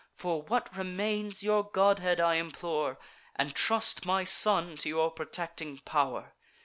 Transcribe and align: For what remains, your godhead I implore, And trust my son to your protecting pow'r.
For 0.15 0.41
what 0.41 0.75
remains, 0.75 1.43
your 1.43 1.63
godhead 1.63 2.19
I 2.19 2.37
implore, 2.37 2.97
And 3.35 3.53
trust 3.53 4.03
my 4.03 4.23
son 4.23 4.75
to 4.77 4.89
your 4.89 5.11
protecting 5.11 5.77
pow'r. 5.85 6.33